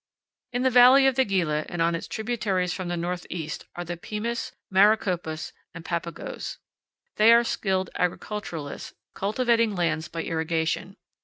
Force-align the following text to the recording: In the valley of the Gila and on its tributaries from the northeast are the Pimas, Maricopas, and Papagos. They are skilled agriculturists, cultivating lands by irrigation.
In 0.51 0.63
the 0.63 0.71
valley 0.71 1.05
of 1.05 1.13
the 1.13 1.23
Gila 1.23 1.67
and 1.69 1.79
on 1.79 1.93
its 1.93 2.07
tributaries 2.07 2.73
from 2.73 2.87
the 2.87 2.97
northeast 2.97 3.65
are 3.75 3.85
the 3.85 3.97
Pimas, 3.97 4.51
Maricopas, 4.71 5.53
and 5.75 5.85
Papagos. 5.85 6.57
They 7.17 7.31
are 7.31 7.43
skilled 7.43 7.91
agriculturists, 7.93 8.93
cultivating 9.13 9.75
lands 9.75 10.07
by 10.07 10.23
irrigation. 10.23 10.97